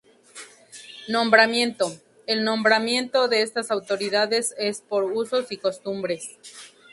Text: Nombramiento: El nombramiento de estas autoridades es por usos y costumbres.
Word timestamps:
Nombramiento: 1.09 1.91
El 2.25 2.43
nombramiento 2.43 3.27
de 3.27 3.43
estas 3.43 3.69
autoridades 3.69 4.55
es 4.57 4.81
por 4.81 5.03
usos 5.03 5.45
y 5.51 5.57
costumbres. 5.57 6.39